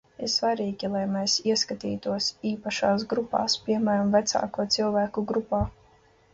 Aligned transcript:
Ir 0.27 0.29
svarīgi, 0.35 0.87
lai 0.93 1.03
mēs 1.11 1.35
ieskatītos 1.51 2.31
īpašās 2.53 3.07
grupās, 3.13 3.61
piemēram, 3.69 4.13
vecāku 4.19 4.69
cilvēku 4.79 5.29
grupā. 5.35 5.65